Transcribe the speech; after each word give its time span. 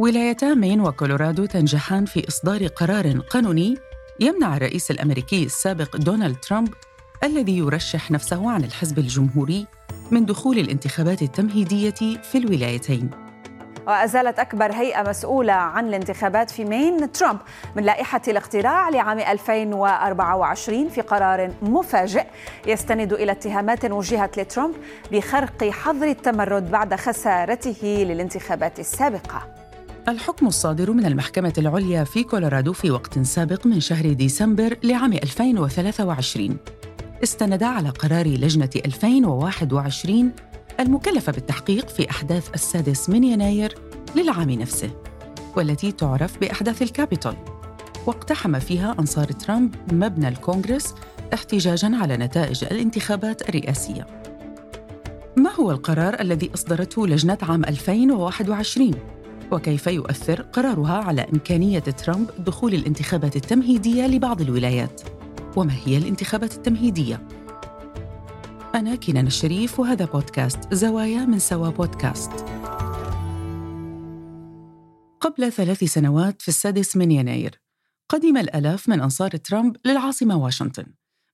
ولايتا 0.00 0.54
مين 0.54 0.80
وكولورادو 0.80 1.46
تنجحان 1.46 2.04
في 2.04 2.28
إصدار 2.28 2.66
قرار 2.66 3.18
قانوني 3.18 3.76
يمنع 4.20 4.56
الرئيس 4.56 4.90
الأمريكي 4.90 5.44
السابق 5.44 5.96
دونالد 5.96 6.36
ترامب 6.36 6.68
الذي 7.24 7.58
يرشح 7.58 8.10
نفسه 8.10 8.50
عن 8.50 8.64
الحزب 8.64 8.98
الجمهوري 8.98 9.66
من 10.10 10.26
دخول 10.26 10.58
الانتخابات 10.58 11.22
التمهيدية 11.22 12.20
في 12.22 12.38
الولايتين. 12.38 13.10
وأزالت 13.86 14.38
أكبر 14.38 14.72
هيئة 14.72 15.10
مسؤولة 15.10 15.52
عن 15.52 15.88
الانتخابات 15.88 16.50
في 16.50 16.64
مين؟ 16.64 17.12
ترامب 17.12 17.38
من 17.76 17.82
لائحة 17.82 18.22
الاقتراع 18.28 18.88
لعام 18.88 19.18
2024 19.18 20.88
في 20.88 21.00
قرار 21.00 21.50
مفاجئ 21.62 22.26
يستند 22.66 23.12
إلى 23.12 23.32
اتهامات 23.32 23.84
وجهت 23.84 24.38
لترامب 24.38 24.74
بخرق 25.12 25.64
حظر 25.64 26.06
التمرد 26.06 26.70
بعد 26.70 26.94
خسارته 26.94 28.04
للانتخابات 28.08 28.80
السابقة. 28.80 29.57
الحكم 30.08 30.46
الصادر 30.46 30.92
من 30.92 31.06
المحكمة 31.06 31.52
العليا 31.58 32.04
في 32.04 32.22
كولورادو 32.24 32.72
في 32.72 32.90
وقت 32.90 33.18
سابق 33.18 33.66
من 33.66 33.80
شهر 33.80 34.12
ديسمبر 34.12 34.76
لعام 34.82 35.12
2023 35.12 36.56
استند 37.22 37.62
على 37.62 37.88
قرار 37.88 38.26
لجنة 38.26 38.70
2021 38.76 40.32
المكلفة 40.80 41.32
بالتحقيق 41.32 41.88
في 41.88 42.10
أحداث 42.10 42.54
السادس 42.54 43.10
من 43.10 43.24
يناير 43.24 43.74
للعام 44.16 44.50
نفسه 44.50 44.90
والتي 45.56 45.92
تعرف 45.92 46.38
بأحداث 46.38 46.82
الكابيتول. 46.82 47.34
واقتحم 48.06 48.58
فيها 48.58 48.96
أنصار 48.98 49.26
ترامب 49.32 49.74
مبنى 49.92 50.28
الكونغرس 50.28 50.94
احتجاجاً 51.34 51.96
على 51.96 52.16
نتائج 52.16 52.64
الانتخابات 52.64 53.48
الرئاسية. 53.48 54.06
ما 55.36 55.50
هو 55.50 55.70
القرار 55.70 56.20
الذي 56.20 56.50
أصدرته 56.54 57.06
لجنة 57.06 57.38
عام 57.42 57.64
2021 57.64 58.94
وكيف 59.52 59.86
يؤثر 59.86 60.42
قرارها 60.42 61.04
على 61.04 61.22
إمكانية 61.22 61.78
ترامب 61.78 62.30
دخول 62.38 62.74
الانتخابات 62.74 63.36
التمهيدية 63.36 64.06
لبعض 64.06 64.40
الولايات؟ 64.40 65.00
وما 65.56 65.74
هي 65.84 65.98
الانتخابات 65.98 66.54
التمهيدية؟ 66.54 67.28
أنا 68.74 68.94
كنان 68.94 69.26
الشريف 69.26 69.80
وهذا 69.80 70.04
بودكاست 70.04 70.74
زوايا 70.74 71.24
من 71.24 71.38
سوا 71.38 71.68
بودكاست 71.68 72.30
قبل 75.20 75.52
ثلاث 75.52 75.84
سنوات 75.84 76.42
في 76.42 76.48
السادس 76.48 76.96
من 76.96 77.10
يناير 77.10 77.60
قدم 78.08 78.36
الآلاف 78.36 78.88
من 78.88 79.00
أنصار 79.00 79.30
ترامب 79.30 79.76
للعاصمة 79.84 80.36
واشنطن 80.36 80.86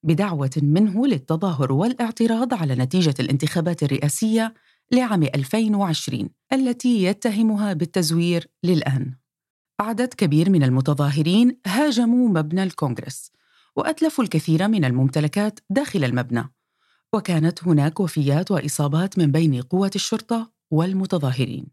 بدعوة 0.02 0.50
منه 0.56 1.06
للتظاهر 1.06 1.72
والإعتراض 1.72 2.54
على 2.54 2.74
نتيجة 2.74 3.14
الانتخابات 3.20 3.82
الرئاسية 3.82 4.54
لعام 4.92 5.22
2020 5.22 6.28
التي 6.54 7.02
يتهمها 7.02 7.72
بالتزوير 7.72 8.46
للآن. 8.64 9.14
عدد 9.80 10.14
كبير 10.14 10.50
من 10.50 10.62
المتظاهرين 10.62 11.58
هاجموا 11.66 12.28
مبنى 12.28 12.62
الكونغرس 12.62 13.30
وأتلفوا 13.76 14.24
الكثير 14.24 14.68
من 14.68 14.84
الممتلكات 14.84 15.60
داخل 15.70 16.04
المبنى. 16.04 16.54
وكانت 17.12 17.64
هناك 17.64 18.00
وفيات 18.00 18.50
وإصابات 18.50 19.18
من 19.18 19.32
بين 19.32 19.62
قوة 19.62 19.90
الشرطة 19.94 20.52
والمتظاهرين. 20.70 21.66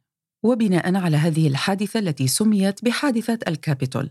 وبناء 0.43 0.95
على 0.95 1.17
هذه 1.17 1.47
الحادثة 1.47 1.99
التي 1.99 2.27
سميت 2.27 2.85
بحادثة 2.85 3.39
الكابيتول 3.47 4.09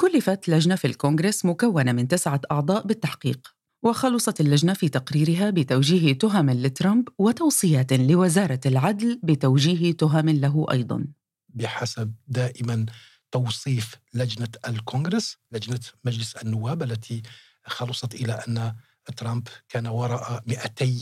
كلفت 0.00 0.48
لجنة 0.48 0.76
في 0.76 0.86
الكونغرس 0.86 1.44
مكونة 1.44 1.92
من 1.92 2.08
تسعة 2.08 2.40
أعضاء 2.50 2.86
بالتحقيق. 2.86 3.55
وخلصت 3.86 4.40
اللجنة 4.40 4.72
في 4.72 4.88
تقريرها 4.88 5.50
بتوجيه 5.50 6.12
تهم 6.18 6.50
لترامب 6.50 7.08
وتوصيات 7.18 7.92
لوزارة 7.92 8.60
العدل 8.66 9.20
بتوجيه 9.22 9.92
تهم 9.92 10.28
له 10.28 10.66
أيضاً. 10.70 11.06
بحسب 11.48 12.14
دائما 12.28 12.86
توصيف 13.32 13.94
لجنة 14.14 14.48
الكونغرس 14.68 15.36
لجنة 15.52 15.80
مجلس 16.04 16.36
النواب 16.36 16.82
التي 16.82 17.22
خلصت 17.66 18.14
إلى 18.14 18.32
أن 18.32 18.74
ترامب 19.16 19.48
كان 19.68 19.86
وراء 19.86 20.42
200 20.46 20.94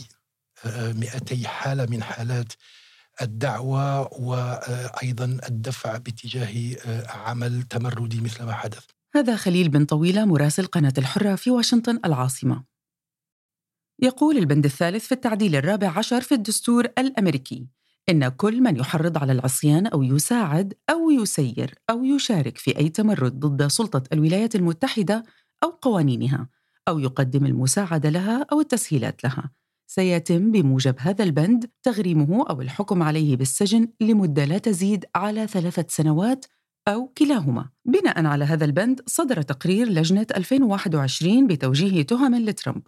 200 0.65 1.47
حالة 1.47 1.85
من 1.85 2.03
حالات 2.03 2.53
الدعوة 3.21 4.13
وأيضا 4.13 5.25
الدفع 5.49 5.97
باتجاه 5.97 6.77
عمل 7.09 7.63
تمردي 7.63 8.21
مثل 8.21 8.43
ما 8.43 8.53
حدث. 8.53 8.85
هذا 9.15 9.35
خليل 9.35 9.69
بن 9.69 9.85
طويلة 9.85 10.25
مراسل 10.25 10.65
قناة 10.65 10.93
الحرة 10.97 11.35
في 11.35 11.51
واشنطن 11.51 11.99
العاصمة. 12.05 12.74
يقول 13.99 14.37
البند 14.37 14.65
الثالث 14.65 15.05
في 15.05 15.11
التعديل 15.11 15.55
الرابع 15.55 15.97
عشر 15.97 16.21
في 16.21 16.33
الدستور 16.33 16.85
الأمريكي 16.97 17.67
إن 18.09 18.27
كل 18.27 18.61
من 18.61 18.75
يحرض 18.75 19.17
على 19.17 19.31
العصيان 19.31 19.87
أو 19.87 20.03
يساعد 20.03 20.73
أو 20.89 21.11
يسير 21.11 21.75
أو 21.89 22.03
يشارك 22.03 22.57
في 22.57 22.77
أي 22.77 22.89
تمرد 22.89 23.39
ضد 23.39 23.67
سلطة 23.67 24.03
الولايات 24.13 24.55
المتحدة 24.55 25.23
أو 25.63 25.69
قوانينها 25.69 26.49
أو 26.87 26.99
يقدم 26.99 27.45
المساعدة 27.45 28.09
لها 28.09 28.45
أو 28.51 28.61
التسهيلات 28.61 29.23
لها. 29.23 29.51
سيتم 29.87 30.51
بموجب 30.51 30.95
هذا 30.99 31.23
البند 31.23 31.69
تغريمه 31.83 32.49
أو 32.49 32.61
الحكم 32.61 33.03
عليه 33.03 33.35
بالسجن 33.35 33.87
لمدة 34.01 34.45
لا 34.45 34.57
تزيد 34.57 35.05
على 35.15 35.47
ثلاثة 35.47 35.85
سنوات 35.89 36.45
أو 36.87 37.07
كلاهما. 37.07 37.69
بناء 37.85 38.25
على 38.25 38.45
هذا 38.45 38.65
البند 38.65 39.01
صدر 39.07 39.41
تقرير 39.41 39.89
لجنة 39.89 40.27
2021 40.37 41.47
بتوجيه 41.47 42.01
تهم 42.01 42.35
لترامب. 42.35 42.81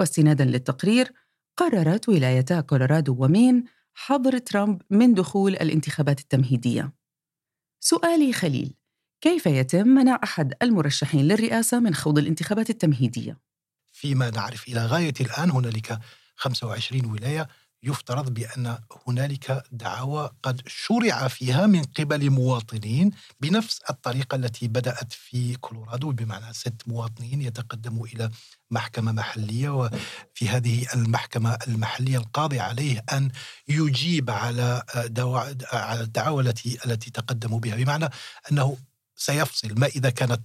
واستنادا 0.00 0.44
للتقرير 0.44 1.12
قررت 1.56 2.08
ولايتا 2.08 2.60
كولورادو 2.60 3.16
ومين 3.18 3.64
حظر 3.94 4.38
ترامب 4.38 4.82
من 4.90 5.14
دخول 5.14 5.52
الانتخابات 5.52 6.20
التمهيدية 6.20 6.92
سؤالي 7.80 8.32
خليل 8.32 8.74
كيف 9.20 9.46
يتم 9.46 9.88
منع 9.88 10.20
أحد 10.24 10.54
المرشحين 10.62 11.20
للرئاسة 11.28 11.80
من 11.80 11.94
خوض 11.94 12.18
الانتخابات 12.18 12.70
التمهيدية؟ 12.70 13.38
فيما 13.92 14.30
نعرف 14.30 14.68
إلى 14.68 14.86
غاية 14.86 15.14
الآن 15.20 15.50
هنالك 15.50 15.98
25 16.36 17.04
ولاية 17.12 17.48
يفترض 17.82 18.34
بأن 18.34 18.78
هنالك 19.06 19.64
دعاوى 19.72 20.30
قد 20.42 20.62
شرع 20.66 21.28
فيها 21.28 21.66
من 21.66 21.82
قبل 21.82 22.30
مواطنين 22.30 23.10
بنفس 23.40 23.80
الطريقة 23.90 24.34
التي 24.34 24.68
بدأت 24.68 25.12
في 25.12 25.56
كولورادو 25.56 26.12
بمعنى 26.12 26.52
ست 26.52 26.82
مواطنين 26.86 27.42
يتقدموا 27.42 28.06
إلى 28.06 28.30
محكمة 28.70 29.12
محلية 29.12 29.68
وفي 29.68 30.48
هذه 30.48 30.86
المحكمة 30.94 31.58
المحلية 31.68 32.18
القاضي 32.18 32.60
عليه 32.60 33.04
أن 33.12 33.30
يجيب 33.68 34.30
على 34.30 34.82
على 35.72 36.00
الدعاوى 36.00 36.42
التي 36.42 36.78
التي 36.86 37.10
تقدموا 37.10 37.60
بها. 37.60 37.76
بمعنى 37.76 38.08
أنه 38.52 38.76
سيفصل 39.16 39.74
ما 39.78 39.86
إذا 39.86 40.10
كانت 40.10 40.40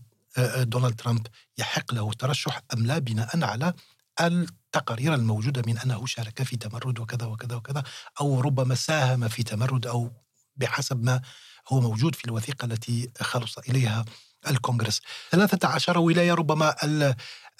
دونالد 0.59 0.95
ترامب 0.95 1.27
يحق 1.57 1.93
له 1.93 2.09
الترشح 2.09 2.61
أم 2.73 2.85
لا 2.85 2.99
بناء 2.99 3.43
على 3.43 3.73
التقارير 4.21 5.13
الموجودة 5.13 5.61
من 5.67 5.77
أنه 5.77 6.05
شارك 6.05 6.43
في 6.43 6.57
تمرد 6.57 6.99
وكذا 6.99 7.25
وكذا 7.25 7.55
وكذا 7.55 7.83
أو 8.21 8.41
ربما 8.41 8.75
ساهم 8.75 9.27
في 9.27 9.43
تمرد 9.43 9.87
أو 9.87 10.11
بحسب 10.55 11.03
ما 11.03 11.21
هو 11.67 11.81
موجود 11.81 12.15
في 12.15 12.25
الوثيقة 12.25 12.65
التي 12.65 13.11
خلص 13.21 13.57
إليها 13.57 14.05
الكونغرس. 14.47 15.01
13 15.31 15.97
ولاية 15.99 16.33
ربما 16.33 16.75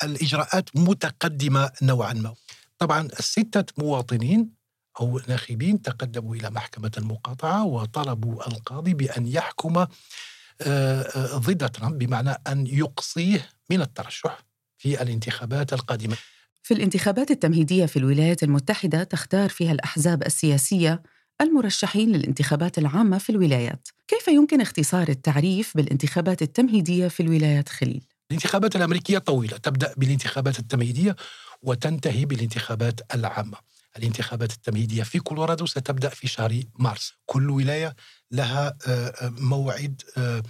الإجراءات 0.03 0.69
متقدمة 0.75 1.71
نوعا 1.81 2.13
ما. 2.13 2.33
طبعا 2.77 3.01
الستة 3.19 3.65
مواطنين 3.77 4.49
أو 4.99 5.21
ناخبين 5.27 5.81
تقدموا 5.81 6.35
إلى 6.35 6.49
محكمة 6.49 6.91
المقاطعة 6.97 7.65
وطلبوا 7.65 8.47
القاضي 8.47 8.93
بأن 8.93 9.27
يحكم 9.27 9.77
آه، 9.77 9.87
آه، 10.61 11.37
ضد 11.37 11.69
ترامب 11.69 11.97
بمعنى 11.97 12.31
أن 12.47 12.67
يقصيه 12.67 13.49
من 13.69 13.81
الترشح 13.81 14.45
في 14.77 15.01
الانتخابات 15.01 15.73
القادمة. 15.73 16.17
في 16.65 16.73
الانتخابات 16.73 17.31
التمهيدية 17.31 17.85
في 17.85 17.97
الولايات 17.99 18.43
المتحدة 18.43 19.03
تختار 19.03 19.49
فيها 19.49 19.71
الأحزاب 19.71 20.23
السياسية 20.23 21.03
المرشحين 21.41 22.11
للانتخابات 22.11 22.77
العامة 22.77 23.17
في 23.17 23.29
الولايات. 23.29 23.87
كيف 24.07 24.27
يمكن 24.27 24.61
اختصار 24.61 25.09
التعريف 25.09 25.77
بالانتخابات 25.77 26.41
التمهيدية 26.41 27.07
في 27.07 27.23
الولايات 27.23 27.69
خليل؟ 27.69 28.05
الانتخابات 28.31 28.75
الأمريكية 28.75 29.17
طويلة 29.17 29.57
تبدأ 29.57 29.93
بالانتخابات 29.97 30.59
التمهيدية 30.59 31.15
وتنتهي 31.61 32.25
بالانتخابات 32.25 33.15
العامة. 33.15 33.57
الانتخابات 33.97 34.51
التمهيدية 34.51 35.03
في 35.03 35.19
كولورادو 35.19 35.65
ستبدأ 35.65 36.09
في 36.09 36.27
شهر 36.27 36.61
مارس. 36.79 37.13
كل 37.25 37.49
ولاية 37.49 37.95
لها 38.31 38.77
آه، 38.87 39.07
آه، 39.07 39.29
موعد 39.29 40.01
آه، 40.17 40.43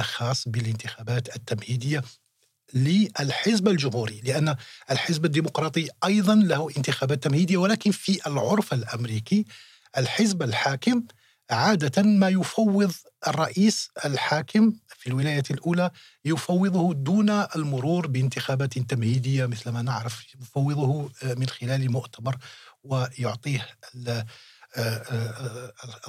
خاص 0.00 0.48
بالانتخابات 0.48 1.36
التمهيدية. 1.36 2.02
للحزب 2.74 3.68
الجمهوري 3.68 4.20
لأن 4.24 4.56
الحزب 4.90 5.24
الديمقراطي 5.24 5.88
أيضا 6.04 6.34
له 6.34 6.68
انتخابات 6.76 7.22
تمهيدية 7.24 7.56
ولكن 7.56 7.90
في 7.90 8.26
العرف 8.26 8.74
الأمريكي 8.74 9.44
الحزب 9.98 10.42
الحاكم 10.42 11.02
عادة 11.50 12.02
ما 12.02 12.28
يفوض 12.28 12.92
الرئيس 13.26 13.90
الحاكم 14.04 14.72
في 14.88 15.06
الولاية 15.06 15.42
الأولى 15.50 15.90
يفوضه 16.24 16.94
دون 16.94 17.30
المرور 17.30 18.06
بانتخابات 18.06 18.78
تمهيدية 18.78 19.46
مثل 19.46 19.70
ما 19.70 19.82
نعرف 19.82 20.34
يفوضه 20.34 21.10
من 21.36 21.46
خلال 21.46 21.92
مؤتمر 21.92 22.36
ويعطيه 22.84 23.66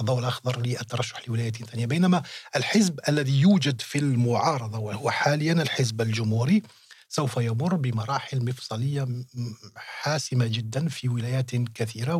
الضوء 0.00 0.18
الأخضر 0.18 0.60
للترشح 0.60 1.28
لولاية 1.28 1.52
ثانية 1.52 1.86
بينما 1.86 2.22
الحزب 2.56 3.00
الذي 3.08 3.40
يوجد 3.40 3.80
في 3.80 3.98
المعارضة 3.98 4.78
وهو 4.78 5.10
حاليا 5.10 5.52
الحزب 5.52 6.00
الجمهوري 6.00 6.62
سوف 7.08 7.36
يمر 7.36 7.74
بمراحل 7.74 8.44
مفصلية 8.44 9.08
حاسمة 9.76 10.46
جدا 10.46 10.88
في 10.88 11.08
ولايات 11.08 11.50
كثيرة 11.56 12.14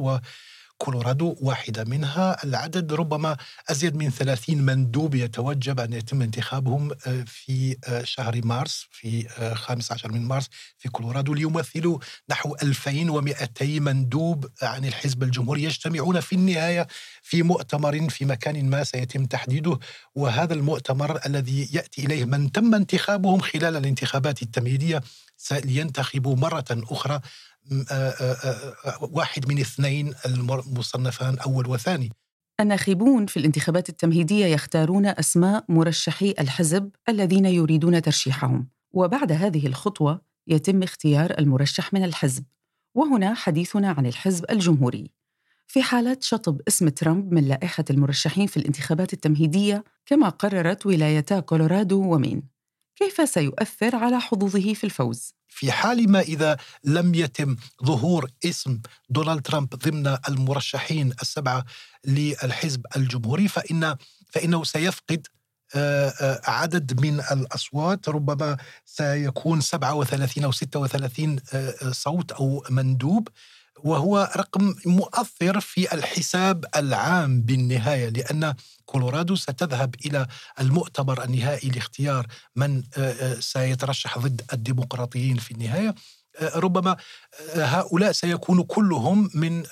كولورادو 0.85 1.37
واحدة 1.41 1.85
منها. 1.85 2.45
العدد 2.45 2.93
ربما 2.93 3.37
أزيد 3.71 3.97
من 3.97 4.11
30 4.11 4.59
مندوب 4.59 5.15
يتوجب 5.15 5.81
أن 5.81 5.93
يتم 5.93 6.23
انتخابهم 6.23 6.91
آه، 7.07 7.25
في 7.27 7.77
آه، 7.89 8.03
شهر 8.05 8.41
مارس 8.45 8.87
في 8.91 9.29
15 9.55 10.09
آه، 10.09 10.13
من 10.13 10.23
مارس 10.23 10.49
في 10.79 10.89
كولورادو 10.89 11.35
ليمثلوا 11.35 11.99
نحو 12.31 12.57
2200 12.63 13.81
مندوب 13.81 14.47
عن 14.63 14.85
الحزب 14.85 15.23
الجمهوري 15.23 15.63
يجتمعون 15.63 16.21
في 16.21 16.35
النهاية 16.35 16.87
في 17.23 17.43
مؤتمر 17.43 18.09
في 18.09 18.25
مكان 18.25 18.71
ما 18.71 18.85
سيتم 18.85 19.25
تحديده. 19.25 19.79
وهذا 20.15 20.55
المؤتمر 20.55 21.21
الذي 21.27 21.69
يأتي 21.73 22.07
إليه 22.07 22.25
من 22.25 22.53
تم 22.53 22.75
انتخابهم 22.75 23.41
خلال 23.41 23.77
الانتخابات 23.77 24.43
التمهيدية 24.43 25.03
لينتخبوا 25.51 26.37
مرة 26.37 26.65
أخرى 26.71 27.21
واحد 29.01 29.49
من 29.49 29.61
اثنين 29.61 30.15
المصنفان 30.27 31.39
أول 31.39 31.67
وثاني. 31.67 32.13
الناخبون 32.61 33.27
في 33.27 33.37
الانتخابات 33.37 33.89
التمهيدية 33.89 34.47
يختارون 34.47 35.07
أسماء 35.07 35.65
مرشحي 35.69 36.35
الحزب 36.41 36.91
الذين 37.09 37.47
يريدون 37.47 38.03
ترشيحهم. 38.03 38.69
وبعد 38.93 39.33
هذه 39.33 39.67
الخطوة 39.67 40.21
يتم 40.47 40.83
اختيار 40.83 41.39
المرشح 41.39 41.93
من 41.93 42.05
الحزب. 42.05 42.45
وهنا 42.95 43.35
حديثنا 43.35 43.91
عن 43.91 44.07
الحزب 44.07 44.45
الجمهوري. 44.51 45.11
في 45.67 45.83
حالة 45.83 46.17
شطب 46.21 46.61
اسم 46.69 46.89
ترامب 46.89 47.33
من 47.33 47.49
لائحة 47.49 47.85
المرشحين 47.91 48.47
في 48.47 48.57
الانتخابات 48.57 49.13
التمهيدية 49.13 49.85
كما 50.07 50.29
قررت 50.29 50.87
ولايتا 50.87 51.41
كولورادو 51.41 52.15
ومين. 52.15 52.54
كيف 52.97 53.29
سيؤثر 53.29 53.97
على 53.97 54.21
حظوظه 54.21 54.75
في 54.75 54.85
الفوز؟ 54.85 55.35
في 55.49 55.73
حال 55.73 56.11
ما 56.11 56.21
إذا 56.21 56.57
لم 56.85 57.15
يتم 57.15 57.57
ظهور 57.85 58.31
اسم 58.45 58.81
دونالد 59.09 59.43
ترامب 59.43 59.69
ضمن 59.69 60.17
المرشحين 60.29 61.13
السبعة 61.23 61.65
للحزب 62.07 62.87
الجمهوري 62.97 63.49
فإن 63.49 63.97
فإنه 64.31 64.65
سيفقد 64.65 65.27
آه، 65.75 66.09
آه، 66.09 66.41
عدد 66.45 67.01
من 67.01 67.21
الأصوات 67.21 68.09
ربما 68.09 68.57
سيكون 68.85 69.61
37 69.61 70.45
أو 70.45 70.53
36 70.53 71.41
آه، 71.53 71.75
صوت 71.91 72.33
أو 72.33 72.65
مندوب 72.71 73.29
وهو 73.83 74.31
رقم 74.37 74.75
مؤثر 74.87 75.61
في 75.61 75.95
الحساب 75.95 76.65
العام 76.77 77.41
بالنهاية 77.41 78.09
لأن 78.09 78.55
كولورادو 78.87 79.37
ستذهب 79.37 79.95
إلى 80.07 80.27
المؤتمر 80.61 81.25
النهائي 81.25 81.69
لاختيار 81.69 82.27
من 82.57 82.83
آه، 82.99 83.13
آه، 83.13 83.41
سيترشح 83.41 84.19
ضد 84.19 84.43
الديمقراطيين 84.53 85.37
في 85.37 85.51
النهاية. 85.51 85.95
آه، 86.41 86.59
ربما 86.59 86.97
هؤلاء 87.57 88.13
سيكونوا 88.13 88.65
كلهم 88.65 89.31
من 89.35 89.63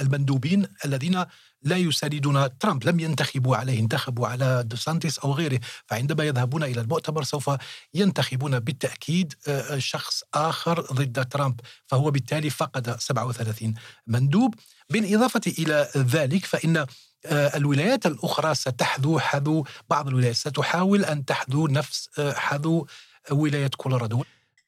المندوبين 0.00 0.66
الذين 0.84 1.24
لا 1.62 1.76
يساندون 1.76 2.58
ترامب 2.58 2.84
لم 2.84 3.00
ينتخبوا 3.00 3.56
عليه 3.56 3.80
انتخبوا 3.80 4.26
على 4.26 4.62
دوسانتيس 4.66 5.18
أو 5.18 5.32
غيره. 5.32 5.60
فعندما 5.86 6.24
يذهبون 6.24 6.62
إلى 6.62 6.80
المؤتمر 6.80 7.22
سوف 7.22 7.50
ينتخبون 7.94 8.58
بالتأكيد 8.58 9.34
آه، 9.48 9.78
شخص 9.78 10.22
آخر 10.34 10.80
ضد 10.80 11.28
ترامب 11.28 11.60
فهو 11.86 12.10
بالتالي 12.10 12.50
فقد 12.50 13.00
37 13.00 13.74
مندوب. 14.06 14.54
بالإضافة 14.90 15.40
إلى 15.58 15.88
ذلك 15.96 16.44
فإن 16.44 16.86
آه، 17.26 17.56
الولايات 17.56 18.06
الأخرى 18.06 18.54
ستحذو 18.54 19.18
حذو 19.18 19.66
بعض 19.90 20.08
الولايات 20.08 20.34
ستحاول 20.34 21.04
أن 21.04 21.24
تحذو 21.24 21.66
نفس 21.66 22.08
آه، 22.18 22.32
حذو 22.32 22.86
ولاية 23.30 23.70
كولورادو. 23.76 24.24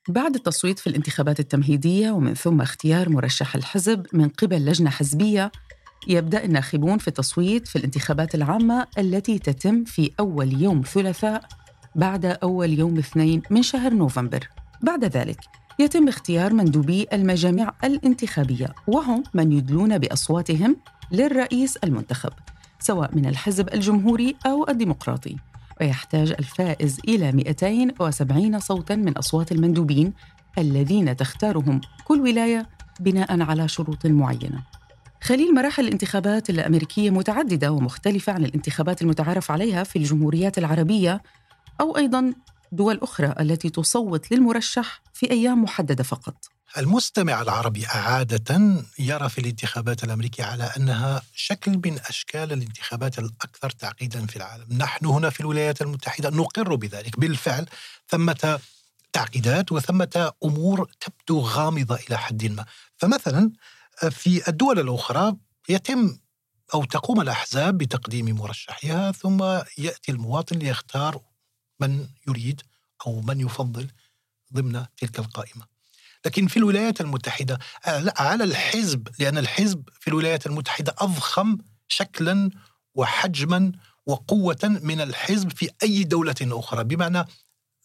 بعد 0.08 0.34
التصويت 0.34 0.78
في 0.78 0.86
الانتخابات 0.86 1.40
التمهيدية 1.40 2.10
ومن 2.10 2.34
ثم 2.34 2.60
اختيار 2.60 3.08
مرشح 3.08 3.54
الحزب 3.54 4.06
من 4.12 4.28
قبل 4.28 4.64
لجنة 4.64 4.90
حزبية 4.90 5.52
يبدأ 6.08 6.44
الناخبون 6.44 6.98
في 6.98 7.08
التصويت 7.08 7.68
في 7.68 7.76
الانتخابات 7.76 8.34
العامة 8.34 8.86
التي 8.98 9.38
تتم 9.38 9.84
في 9.84 10.10
أول 10.20 10.62
يوم 10.62 10.82
ثلاثاء 10.82 11.42
بعد 11.94 12.24
أول 12.24 12.78
يوم 12.78 12.98
اثنين 12.98 13.42
من 13.50 13.62
شهر 13.62 13.94
نوفمبر. 13.94 14.48
بعد 14.82 15.04
ذلك 15.04 15.40
يتم 15.78 16.08
اختيار 16.08 16.52
مندوبي 16.52 17.06
المجامع 17.12 17.74
الانتخابية 17.84 18.74
وهم 18.86 19.22
من 19.34 19.52
يدلون 19.52 19.98
بأصواتهم 19.98 20.76
للرئيس 21.12 21.76
المنتخب 21.76 22.32
سواء 22.78 23.16
من 23.16 23.26
الحزب 23.26 23.74
الجمهوري 23.74 24.36
أو 24.46 24.68
الديمقراطي. 24.68 25.36
ويحتاج 25.80 26.32
الفائز 26.38 27.00
إلى 27.08 27.32
270 27.32 28.58
صوتا 28.58 28.96
من 28.96 29.16
أصوات 29.16 29.52
المندوبين 29.52 30.12
الذين 30.58 31.16
تختارهم 31.16 31.80
كل 32.04 32.20
ولاية 32.20 32.68
بناء 33.00 33.42
على 33.42 33.68
شروط 33.68 34.06
معينة. 34.06 34.62
خليل 35.22 35.54
مراحل 35.54 35.84
الانتخابات 35.84 36.50
الأمريكية 36.50 37.10
متعددة 37.10 37.72
ومختلفة 37.72 38.32
عن 38.32 38.44
الانتخابات 38.44 39.02
المتعارف 39.02 39.50
عليها 39.50 39.84
في 39.84 39.96
الجمهوريات 39.96 40.58
العربية 40.58 41.22
أو 41.80 41.96
أيضا 41.96 42.34
دول 42.72 43.00
أخرى 43.02 43.34
التي 43.40 43.70
تصوت 43.70 44.32
للمرشح 44.32 45.02
في 45.14 45.30
أيام 45.30 45.62
محددة 45.62 46.04
فقط. 46.04 46.34
المستمع 46.78 47.42
العربي 47.42 47.86
عادة 47.86 48.84
يرى 48.98 49.28
في 49.28 49.40
الانتخابات 49.40 50.04
الأمريكية 50.04 50.44
على 50.44 50.70
أنها 50.76 51.22
شكل 51.34 51.80
من 51.84 51.98
أشكال 52.08 52.52
الانتخابات 52.52 53.18
الأكثر 53.18 53.70
تعقيدا 53.70 54.26
في 54.26 54.36
العالم. 54.36 54.66
نحن 54.78 55.06
هنا 55.06 55.30
في 55.30 55.40
الولايات 55.40 55.82
المتحدة 55.82 56.30
نقر 56.30 56.74
بذلك. 56.74 57.20
بالفعل 57.20 57.66
ثمة 58.08 58.60
تعقيدات 59.12 59.72
وثمة 59.72 60.32
أمور 60.44 60.90
تبدو 61.00 61.40
غامضة 61.40 61.98
إلى 62.08 62.18
حد 62.18 62.46
ما. 62.46 62.64
فمثلا 62.96 63.50
في 64.08 64.48
الدول 64.48 64.78
الأخرى 64.78 65.36
يتم 65.68 66.18
أو 66.74 66.84
تقوم 66.84 67.20
الأحزاب 67.20 67.78
بتقديم 67.78 68.36
مرشحها 68.36 69.12
ثم 69.12 69.42
يأتي 69.78 70.12
المواطن 70.12 70.58
ليختار 70.58 71.20
من 71.80 72.08
يريد 72.28 72.62
أو 73.06 73.20
من 73.20 73.40
يفضل 73.40 73.88
ضمن 74.54 74.84
تلك 74.96 75.18
القائمة. 75.18 75.66
لكن 76.26 76.46
في 76.46 76.56
الولايات 76.56 77.00
المتحدة 77.00 77.58
على 78.18 78.44
الحزب 78.44 79.08
لأن 79.18 79.38
الحزب 79.38 79.88
في 80.00 80.08
الولايات 80.08 80.46
المتحدة 80.46 80.94
أضخم 80.98 81.58
شكلا 81.88 82.50
وحجما 82.94 83.72
وقوة 84.06 84.78
من 84.82 85.00
الحزب 85.00 85.52
في 85.52 85.70
أي 85.82 86.04
دولة 86.04 86.34
أخرى. 86.42 86.84
بمعنى 86.84 87.24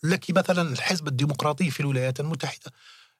لك 0.04 0.32
مثلا 0.32 0.62
الحزب 0.74 1.08
الديمقراطي 1.08 1.72
في 1.72 1.80
الولايات 1.80 2.20
المتحدة. 2.20 2.72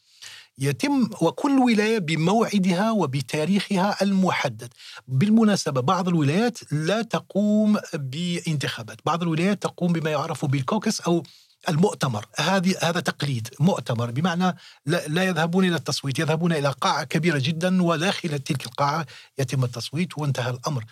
يتم 0.59 1.11
وكل 1.21 1.59
ولاية 1.59 1.99
بموعدها 1.99 2.91
وبتاريخها 2.91 4.03
المحدد. 4.03 4.75
بالمناسبة 5.09 5.81
بعض 5.81 6.09
الولايات 6.09 6.73
لا 6.73 7.03
تقوم 7.03 7.79
بانتخابات. 7.95 8.99
بعض 9.07 9.23
الولايات 9.23 9.63
تقوم 9.63 9.93
بما 9.93 10.11
يعرف 10.11 10.45
بال 10.45 10.59
caucus 10.59 11.00
أو 11.01 11.23
المؤتمر 11.69 12.27
هذه 12.39 12.75
هذا 12.83 13.01
تقليد 13.01 13.49
مؤتمر 13.61 14.11
بمعنى 14.11 14.57
لا, 14.87 15.07
لا 15.09 15.25
يذهبون 15.25 15.65
إلى 15.65 15.77
التصويت 15.77 16.19
يذهبون 16.19 16.53
إلى 16.53 16.75
قاعة 16.81 17.05
كبيرة 17.05 17.39
جدا 17.39 17.83
وداخل 17.83 18.39
تلك 18.39 18.67
القاعة 18.67 19.07
يتم 19.39 19.65
التصويت 19.65 20.19
وانتهى 20.19 20.51
الأمر 20.51 20.85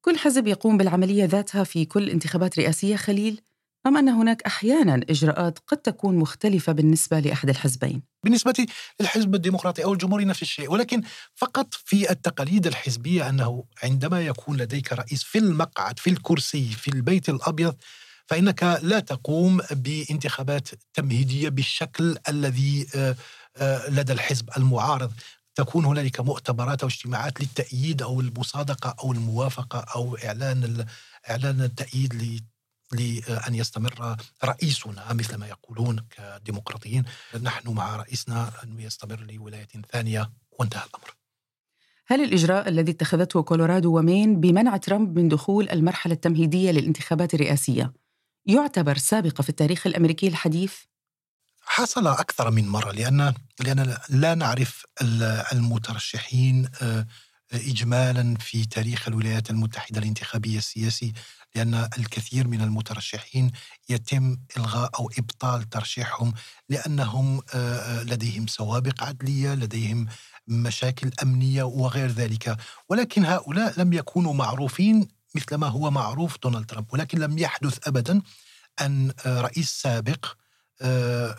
كل 0.00 0.18
حزب 0.18 0.46
يقوم 0.46 0.76
بالعملية 0.76 1.24
ذاتها 1.24 1.64
في 1.64 1.84
كل 1.84 2.10
انتخابات 2.10 2.58
رئاسية 2.58 2.96
خليل 2.96 3.40
أم 3.86 3.96
أن 3.96 4.08
هناك 4.08 4.42
أحيانا 4.42 5.00
إجراءات 5.10 5.58
قد 5.66 5.76
تكون 5.76 6.16
مختلفة 6.16 6.72
بالنسبة 6.72 7.20
لأحد 7.20 7.48
الحزبين؟ 7.48 8.02
بالنسبة 8.24 8.66
للحزب 9.00 9.34
الديمقراطي 9.34 9.84
أو 9.84 9.92
الجمهوري 9.92 10.24
نفس 10.24 10.42
الشيء 10.42 10.72
ولكن 10.72 11.02
فقط 11.34 11.74
في 11.74 12.10
التقاليد 12.10 12.66
الحزبية 12.66 13.28
أنه 13.28 13.64
عندما 13.82 14.20
يكون 14.20 14.56
لديك 14.56 14.92
رئيس 14.92 15.22
في 15.22 15.38
المقعد 15.38 15.98
في 15.98 16.10
الكرسي 16.10 16.64
في 16.64 16.88
البيت 16.88 17.28
الأبيض 17.28 17.74
فإنك 18.30 18.78
لا 18.82 19.00
تقوم 19.00 19.60
بانتخابات 19.70 20.68
تمهيدية 20.94 21.48
بالشكل 21.48 22.16
الذي 22.28 22.86
آه، 22.94 23.16
آه، 23.56 23.90
لدى 23.90 24.12
الحزب 24.12 24.48
المعارض. 24.56 25.12
تكون 25.54 25.84
هنالك 25.84 26.20
مؤتمرات 26.20 26.82
أو 26.82 26.88
اجتماعات 26.88 27.40
للتأييد 27.40 28.02
أو 28.02 28.20
المصادقة 28.20 28.94
أو 29.04 29.12
الموافقة 29.12 29.78
أو 29.78 30.16
إعلان 30.16 30.86
إعلان 31.30 31.60
التأييد 31.60 32.42
لأن 32.92 33.54
يستمر 33.54 34.16
رئيسنا 34.44 35.12
مثل 35.12 35.36
ما 35.36 35.46
يقولون 35.46 36.06
كديمقراطيين. 36.10 37.04
نحن 37.42 37.68
مع 37.68 37.96
رئيسنا 37.96 38.50
أنه 38.64 38.82
يستمر 38.82 39.20
لولاية 39.20 39.68
ثانية 39.92 40.30
وانتهى 40.58 40.84
الأمر. 40.84 41.16
هل 42.06 42.24
الإجراء 42.24 42.68
الذي 42.68 42.92
اتخذته 42.92 43.42
كولورادو 43.42 43.98
ومين 43.98 44.40
بمنع 44.40 44.76
ترامب 44.76 45.18
من 45.18 45.28
دخول 45.28 45.68
المرحلة 45.68 46.14
التمهيدية 46.14 46.70
للانتخابات 46.70 47.34
الرئاسية؟ 47.34 47.99
يعتبر 48.50 48.96
سابقة 48.96 49.42
في 49.42 49.48
التاريخ 49.48 49.86
الأمريكي 49.86 50.28
الحديث؟ 50.28 50.74
حصل 51.62 52.06
أكثر 52.06 52.50
من 52.50 52.68
مرة 52.68 52.92
لأن 52.92 53.34
لأن 53.60 53.96
لا 54.08 54.34
نعرف 54.34 54.84
المترشحين 55.52 56.68
آه، 56.82 57.06
إجمالا 57.52 58.36
في 58.38 58.64
تاريخ 58.64 59.08
الولايات 59.08 59.50
المتحدة 59.50 59.98
الانتخابية 59.98 60.58
السياسي 60.58 61.12
لأن 61.54 61.88
الكثير 61.98 62.48
من 62.48 62.60
المترشحين 62.60 63.50
يتم 63.88 64.36
إلغاء 64.56 64.90
أو 64.98 65.10
إبطال 65.18 65.68
ترشيحهم 65.68 66.32
لأنهم 66.68 67.40
آه، 67.54 67.76
آه، 67.76 68.02
لديهم 68.02 68.46
سوابق 68.46 69.02
عدلية 69.02 69.54
لديهم 69.54 70.06
مشاكل 70.48 71.10
أمنية 71.22 71.62
وغير 71.62 72.08
ذلك 72.08 72.56
ولكن 72.88 73.24
هؤلاء 73.24 73.80
لم 73.80 73.92
يكونوا 73.92 74.34
معروفين 74.34 75.08
مثل 75.34 75.54
ما 75.54 75.66
هو 75.66 75.90
معروف 75.90 76.36
دونالد 76.42 76.66
ترامب 76.66 76.86
ولكن 76.92 77.18
لم 77.18 77.38
يحدث 77.38 77.88
أبدا 77.88 78.22
أن 78.80 79.12
آه، 79.26 79.40
رئيس 79.40 79.70
سابق 79.70 80.26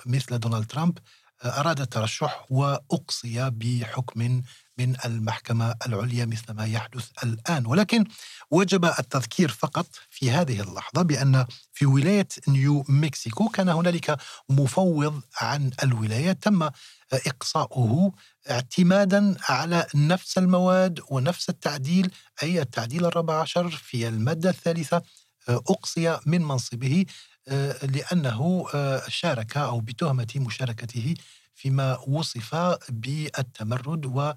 مثل 0.06 0.40
دونالد 0.40 0.66
ترامب 0.66 0.98
أراد 1.46 1.82
الترشح 1.82 2.46
وأقصي 2.50 3.50
بحكم 3.50 4.42
من 4.78 4.96
المحكمة 5.06 5.76
العليا 5.88 6.26
مثل 6.26 6.54
ما 6.54 6.66
يحدث 6.66 7.10
الآن. 7.24 7.66
ولكن 7.66 8.06
وجب 8.52 8.86
التذكير 8.86 9.50
فقط 9.50 9.88
في 10.10 10.32
هذه 10.32 10.62
اللحظة 10.62 11.02
بأن 11.02 11.46
في 11.74 11.86
ولاية 11.86 12.28
نيو 12.48 12.86
مكسيكو 12.90 13.50
كان 13.50 13.70
هنالك 13.70 14.18
مفوض 14.50 15.22
عن 15.42 15.72
الولاية 15.84 16.32
تم 16.32 16.70
إقصاؤه 17.13 18.12
اعتمادا 18.50 19.36
على 19.50 19.88
نفس 19.96 20.38
المواد 20.38 21.00
ونفس 21.10 21.50
التعديل 21.50 22.12
أي 22.44 22.62
التعديل 22.62 23.06
الرابع 23.06 23.41
عشر 23.41 23.70
في 23.70 24.08
المادة 24.08 24.50
الثالثة 24.50 25.01
أقصي 25.50 26.20
من 26.25 26.41
منصبه 26.41 27.06
لأنه 27.84 28.65
شارك 29.08 29.58
أو 29.58 29.80
بتهمة 29.80 30.27
مشاركته 30.36 31.13
فيما 31.56 31.98
وصف 32.08 32.56
بالتمرد 32.89 34.06
و 34.06 34.34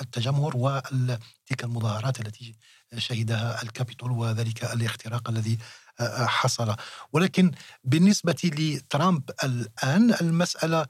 التجمهر 0.00 0.56
وتلك 0.56 1.64
المظاهرات 1.64 2.20
التي 2.20 2.54
شهدها 2.98 3.62
الكابيتول 3.62 4.10
وذلك 4.10 4.64
الاختراق 4.64 5.28
الذي 5.30 5.58
حصل 6.26 6.76
ولكن 7.12 7.50
بالنسبة 7.84 8.36
لترامب 8.44 9.30
الآن 9.44 10.14
المسألة 10.20 10.86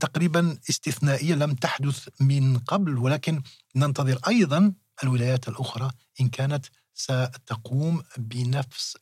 تقريبا 0.00 0.58
استثنائية 0.70 1.34
لم 1.34 1.54
تحدث 1.54 2.08
من 2.20 2.58
قبل 2.58 2.98
ولكن 2.98 3.42
ننتظر 3.76 4.18
أيضا 4.28 4.72
الولايات 5.02 5.48
الأخرى 5.48 5.90
إن 6.20 6.28
كانت 6.28 6.66
ستقوم 6.94 8.02
بنفس 8.18 8.96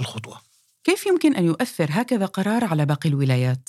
الخطوة 0.00 0.40
كيف 0.84 1.06
يمكن 1.06 1.36
أن 1.36 1.44
يؤثر 1.44 1.86
هكذا 1.90 2.26
قرار 2.26 2.64
على 2.64 2.86
باقي 2.86 3.08
الولايات؟ 3.08 3.68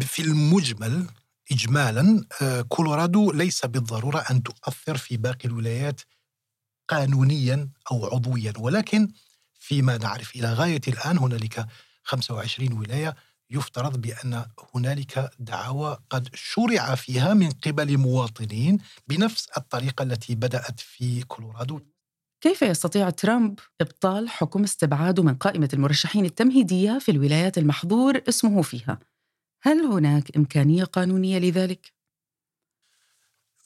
في 0.00 0.22
المجمل 0.22 1.06
إجمالا 1.52 2.24
كولورادو 2.68 3.32
ليس 3.32 3.66
بالضرورة 3.66 4.18
أن 4.18 4.42
تؤثر 4.42 4.96
في 4.96 5.16
باقي 5.16 5.48
الولايات 5.48 6.00
قانونيا 6.88 7.68
أو 7.90 8.06
عضويا 8.06 8.52
ولكن 8.58 9.08
فيما 9.62 9.98
نعرف 9.98 10.36
إلى 10.36 10.52
غاية 10.52 10.80
الآن 10.88 11.18
هنالك 11.18 11.66
25 12.02 12.72
ولاية 12.72 13.16
يفترض 13.50 14.00
بأن 14.00 14.44
هنالك 14.74 15.30
دعاوى 15.38 15.98
قد 16.10 16.28
شرع 16.34 16.94
فيها 16.94 17.34
من 17.34 17.50
قبل 17.50 17.98
مواطنين 17.98 18.78
بنفس 19.08 19.48
الطريقة 19.56 20.02
التي 20.02 20.34
بدأت 20.34 20.80
في 20.80 21.22
كولورادو 21.22 21.80
كيف 22.40 22.62
يستطيع 22.62 23.10
ترامب 23.10 23.58
إبطال 23.80 24.28
حكم 24.28 24.62
استبعاده 24.62 25.22
من 25.22 25.34
قائمة 25.34 25.68
المرشحين 25.72 26.24
التمهيدية 26.24 26.98
في 26.98 27.10
الولايات 27.10 27.58
المحظور 27.58 28.22
اسمه 28.28 28.62
فيها؟ 28.62 28.98
هل 29.62 29.84
هناك 29.84 30.36
إمكانية 30.36 30.84
قانونية 30.84 31.38
لذلك؟ 31.38 31.92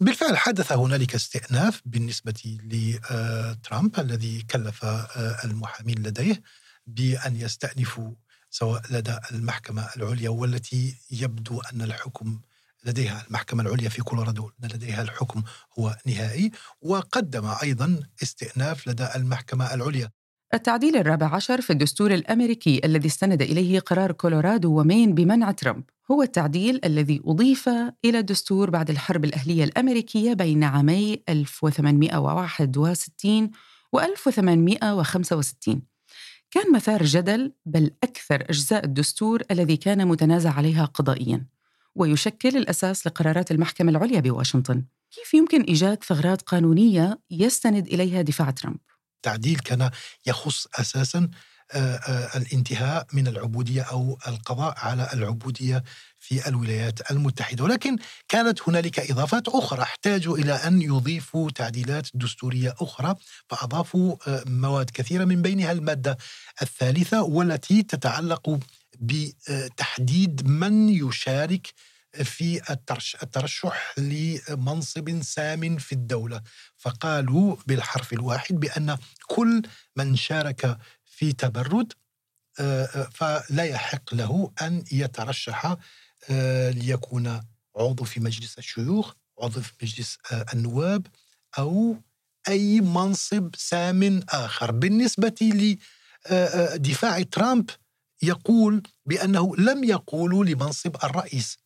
بالفعل 0.01 0.37
حدث 0.37 0.73
هنالك 0.73 1.15
استئناف 1.15 1.83
بالنسبة 1.85 2.59
لترامب 2.65 4.01
الذي 4.01 4.43
كلف 4.43 4.85
آه، 4.85 5.45
المحامين 5.45 5.99
لديه 5.99 6.43
بأن 6.87 7.37
يستأنفوا 7.37 8.15
سواء 8.51 8.83
لدى 8.91 9.19
المحكمة 9.33 9.89
العليا 9.97 10.29
والتي 10.31 10.97
يبدو 11.11 11.61
أن 11.61 11.83
الحكم 11.83 12.41
لديها 12.85 13.27
المحكمة 13.27 13.63
العليا 13.63 13.89
في 13.89 14.03
كولورادو 14.03 14.51
لديها 14.59 15.03
الحكم 15.03 15.43
هو 15.79 15.97
نهائي 16.07 16.51
وقدم 16.81 17.47
أيضا 17.63 18.01
استئناف 18.23 18.89
لدى 18.89 19.09
المحكمة 19.15 19.75
العليا. 19.75 20.11
التعديل 20.55 20.97
الرابع 20.97 21.35
عشر 21.35 21.61
في 21.61 21.71
الدستور 21.71 22.15
الأمريكي 22.15 22.81
الذي 22.85 23.09
استند 23.09 23.43
إليه 23.43 23.81
قرار 23.81 24.13
كولورادو 24.13 24.81
ومين 24.81 25.15
بمنع 25.15 25.51
ترامب 25.51 25.85
هو 26.11 26.23
التعديل 26.23 26.81
الذي 26.85 27.23
أضيف 27.27 27.69
إلى 28.05 28.19
الدستور 28.19 28.71
بعد 28.71 28.91
الحرب 28.91 29.25
الأهلية 29.25 29.65
الأمريكية 29.65 30.33
بين 30.33 30.65
عامي 30.65 31.23
1861 31.29 33.51
و 33.93 34.01
1865 34.01 35.83
كان 36.51 36.73
مثار 36.73 37.03
جدل 37.03 37.53
بل 37.67 37.91
أكثر 38.03 38.45
أجزاء 38.51 38.85
الدستور 38.85 39.43
الذي 39.51 39.77
كان 39.77 40.09
متنازع 40.09 40.53
عليها 40.53 40.85
قضائيا 40.85 41.47
ويشكل 41.95 42.57
الأساس 42.57 43.07
لقرارات 43.07 43.51
المحكمة 43.51 43.91
العليا 43.91 44.21
بواشنطن. 44.21 44.85
كيف 45.11 45.35
يمكن 45.35 45.63
إيجاد 45.63 46.05
ثغرات 46.05 46.43
قانونية 46.43 47.19
يستند 47.31 47.87
إليها 47.87 48.23
دفاع 48.23 48.51
ترامب؟ 48.51 48.79
التعديل 49.17 49.59
كان 49.59 49.91
يخص 50.27 50.67
أساسا 50.75 51.29
الانتهاء 52.37 53.07
من 53.13 53.29
العبودية 53.29 53.83
أو 53.83 54.19
القضاء 54.29 54.75
على 54.79 55.09
العبودية 55.13 55.85
في 56.19 56.49
الولايات 56.49 57.11
المتحدة، 57.11 57.65
ولكن 57.65 57.97
كانت 58.29 58.69
هنالك 58.69 59.11
إضافات 59.11 59.49
أخرى 59.49 59.83
احتاجوا 59.83 60.39
إلى 60.39 60.53
أن 60.53 60.83
يضيفوا 60.83 61.51
تعديلات 61.51 62.09
دستورية 62.15 62.75
أخرى 62.81 63.15
فأضافوا 63.49 64.17
مواد 64.47 64.91
كثيرة 64.91 65.25
من 65.25 65.43
بينها 65.43 65.73
المادة 65.73 66.19
الثالثة 66.63 67.23
والتي 67.23 67.83
تتعلق 67.83 68.59
بتحديد 69.01 70.47
من 70.49 70.89
يشارك 70.89 71.73
في 72.15 72.61
الترشح 73.23 73.99
لمنصب 73.99 75.23
سام 75.23 75.77
في 75.77 75.93
الدولة. 75.93 76.43
فقالوا 76.77 77.57
بالحرف 77.67 78.13
الواحد 78.13 78.55
بأن 78.55 78.99
كل 79.27 79.63
من 79.97 80.17
شارك 80.17 80.79
في 81.05 81.33
تبرد 81.33 81.93
فلا 83.13 83.65
يحق 83.65 84.15
له 84.15 84.53
أن 84.63 84.85
يترشح 84.93 85.77
ليكون 86.71 87.41
عضو 87.77 88.05
في 88.05 88.21
مجلس 88.21 88.59
الشيوخ 88.59 89.13
عضو 89.41 89.61
في 89.61 89.73
مجلس 89.83 90.19
النواب 90.55 91.07
أو 91.59 91.97
أي 92.49 92.81
منصب 92.81 93.55
سام 93.57 94.23
آخر. 94.29 94.71
بالنسبة 94.71 95.35
لدفاع 96.31 97.23
ترامب 97.23 97.71
يقول 98.23 98.83
بأنه 99.07 99.57
لم 99.57 99.85
يقولوا 99.85 100.45
لمنصب 100.45 100.97
الرئيس. 101.05 101.59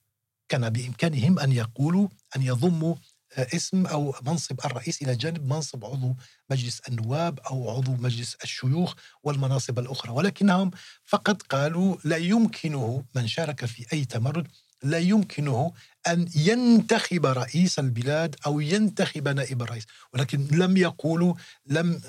كان 0.50 0.70
بإمكانهم 0.70 1.38
أن 1.38 1.52
يقولوا 1.52 2.08
أن 2.36 2.42
يضموا 2.42 2.94
اسم 3.38 3.86
أو 3.86 4.14
منصب 4.26 4.60
الرئيس 4.64 5.02
إلى 5.02 5.16
جانب 5.16 5.46
منصب 5.46 5.84
عضو 5.84 6.16
مجلس 6.50 6.80
النواب 6.88 7.40
أو 7.40 7.70
عضو 7.70 7.92
مجلس 7.92 8.36
الشيوخ 8.44 8.94
والمناصب 9.22 9.78
الأخرى. 9.78 10.12
ولكنهم 10.12 10.70
فقط 11.04 11.42
قالوا 11.42 11.96
لا 12.04 12.16
يمكنه 12.16 13.04
من 13.16 13.28
شارك 13.28 13.64
في 13.64 13.86
أي 13.92 14.04
تمرد 14.04 14.48
لا 14.82 14.98
يمكنه 14.98 15.72
أن 16.06 16.28
ينتخب 16.34 17.26
رئيس 17.26 17.78
البلاد 17.78 18.36
أو 18.46 18.60
ينتخب 18.60 19.28
نائب 19.28 19.62
الرئيس 19.62 19.84
ولكن 20.14 20.46
لم 20.52 20.76
يقولوا 20.76 21.34
لم 21.66 22.00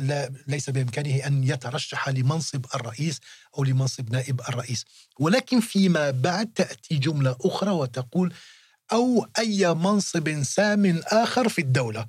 لا 0.00 0.30
ليس 0.46 0.70
بإمكانه 0.70 1.26
أن 1.26 1.44
يترشح 1.44 2.08
لمنصب 2.08 2.66
الرئيس 2.74 3.20
أو 3.58 3.64
لمنصب 3.64 4.12
نائب 4.12 4.40
الرئيس. 4.40 4.84
ولكن 5.20 5.60
فيما 5.60 6.10
بعد 6.10 6.46
تأتي 6.46 6.94
جملة 6.98 7.36
أخرى 7.40 7.70
وتقول 7.70 8.34
أو 8.92 9.26
أي 9.38 9.74
منصب 9.74 10.42
سام 10.42 11.00
آخر 11.06 11.48
في 11.48 11.60
الدولة. 11.60 12.06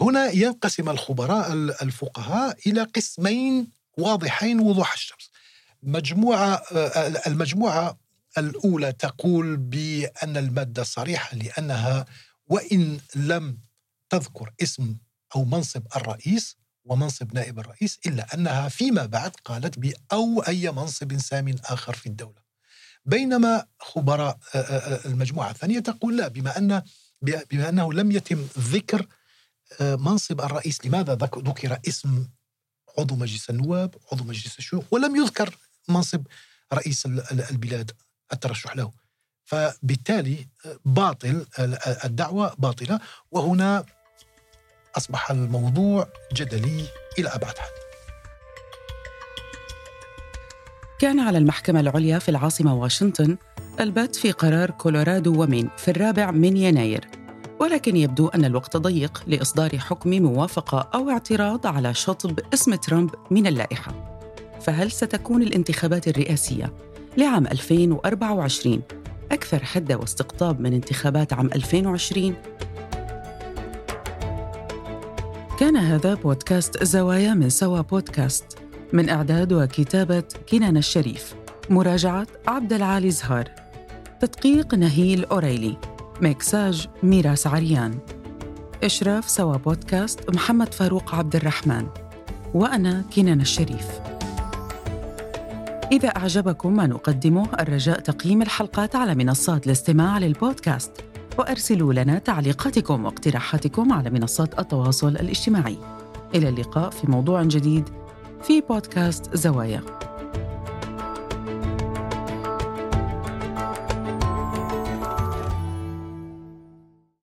هنا 0.00 0.30
ينقسم 0.30 0.88
الخبراء 0.88 1.52
الفقهاء 1.52 2.58
إلى 2.66 2.82
قسمين 2.82 3.68
واضحين 3.98 4.60
وضوح 4.60 4.92
الشمس. 4.92 5.30
مجموعة 5.82 6.62
المجموعة 7.26 8.03
الأولى 8.38 8.92
تقول 8.92 9.56
بأن 9.56 10.36
المادة 10.36 10.82
صريحة 10.82 11.36
لأنها 11.36 12.06
وإن 12.46 13.00
لم 13.14 13.58
تذكر 14.10 14.52
اسم 14.62 14.96
أو 15.36 15.44
منصب 15.44 15.82
الرئيس 15.96 16.56
ومنصب 16.84 17.34
نائب 17.34 17.58
الرئيس 17.58 17.98
إلا 18.06 18.34
أنها 18.34 18.68
فيما 18.68 19.06
بعد 19.06 19.30
قالت 19.44 19.78
بأو 19.78 20.40
أي 20.40 20.70
منصب 20.70 21.18
سام 21.18 21.54
آخر 21.64 21.92
في 21.94 22.06
الدولة. 22.06 22.44
بينما 23.04 23.66
خبراء 23.80 24.38
المجموعة 25.04 25.50
الثانية 25.50 25.80
تقول 25.80 26.16
لا 26.16 26.28
بما 26.28 26.58
أن 26.58 26.82
بما 27.22 27.68
أنه 27.68 27.92
لم 27.92 28.12
يتم 28.12 28.46
ذكر 28.58 29.06
منصب 29.80 30.40
الرئيس 30.40 30.86
لماذا 30.86 31.14
ذكر 31.14 31.78
اسم 31.88 32.28
عضو 32.98 33.16
مجلس 33.16 33.50
النواب 33.50 33.94
عضو 34.12 34.24
مجلس 34.24 34.58
الشيوخ 34.58 34.84
ولم 34.90 35.16
يذكر 35.16 35.58
منصب 35.88 36.26
رئيس 36.72 37.06
البلاد؟ 37.50 37.90
الترشح 38.32 38.76
له. 38.76 38.90
فبالتالي 39.44 40.48
باطل 40.84 41.46
الدعوة 42.04 42.54
باطلة 42.58 43.00
وهنا 43.30 43.84
أصبح 44.96 45.30
الموضوع 45.30 46.08
جدلي 46.34 46.84
إلى 47.18 47.28
أبعد 47.28 47.58
حد. 47.58 47.68
كان 51.00 51.20
على 51.20 51.38
المحكمة 51.38 51.80
العليا 51.80 52.18
في 52.18 52.28
العاصمة 52.28 52.74
واشنطن 52.74 53.36
البت 53.80 54.16
في 54.16 54.32
قرار 54.32 54.70
كولورادو 54.70 55.42
ومين 55.42 55.70
في 55.76 55.90
الرابع 55.90 56.30
من 56.30 56.56
يناير. 56.56 57.08
ولكن 57.60 57.96
يبدو 57.96 58.28
أن 58.28 58.44
الوقت 58.44 58.76
ضيق 58.76 59.22
لإصدار 59.26 59.78
حكم 59.78 60.10
موافقة 60.10 60.90
أو 60.94 61.10
اعتراض 61.10 61.66
على 61.66 61.94
شطب 61.94 62.40
اسم 62.54 62.74
ترامب 62.74 63.10
من 63.30 63.46
اللائحة. 63.46 64.20
فهل 64.60 64.92
ستكون 64.92 65.42
الانتخابات 65.42 66.08
الرئاسية 66.08 66.72
لعام 67.16 67.46
2024 67.46 68.82
أكثر 69.32 69.64
حدة 69.64 69.96
واستقطاب 69.96 70.60
من 70.60 70.72
انتخابات 70.72 71.32
عام 71.32 71.46
2020 71.46 72.34
كان 75.58 75.76
هذا 75.76 76.14
بودكاست 76.14 76.84
زوايا 76.84 77.34
من 77.34 77.50
سوا 77.50 77.80
بودكاست. 77.80 78.58
من 78.92 79.08
إعداد 79.08 79.52
وكتابة 79.52 80.24
كنان 80.48 80.76
الشريف. 80.76 81.34
مراجعة 81.70 82.26
عبد 82.48 82.72
العالي 82.72 83.10
زهار. 83.10 83.50
تدقيق 84.20 84.74
نهيل 84.74 85.24
أوريلي. 85.24 85.76
ميكساج 86.20 86.88
ميراس 87.02 87.46
عريان 87.46 87.98
إشراف 88.84 89.30
سوا 89.30 89.56
بودكاست 89.56 90.30
محمد 90.30 90.74
فاروق 90.74 91.14
عبد 91.14 91.36
الرحمن. 91.36 91.86
وأنا 92.54 93.04
كنان 93.16 93.40
الشريف. 93.40 94.13
إذا 95.92 96.08
أعجبكم 96.08 96.76
ما 96.76 96.86
نقدمه 96.86 97.48
الرجاء 97.60 98.00
تقييم 98.00 98.42
الحلقات 98.42 98.96
على 98.96 99.14
منصات 99.14 99.66
الاستماع 99.66 100.18
للبودكاست. 100.18 100.92
وأرسلوا 101.38 101.92
لنا 101.92 102.18
تعليقاتكم 102.18 103.04
واقتراحاتكم 103.04 103.92
على 103.92 104.10
منصات 104.10 104.58
التواصل 104.58 105.08
الاجتماعي. 105.08 105.78
إلى 106.34 106.48
اللقاء 106.48 106.90
في 106.90 107.10
موضوع 107.10 107.42
جديد 107.42 107.88
في 108.42 108.60
بودكاست 108.60 109.36
زوايا. 109.36 109.82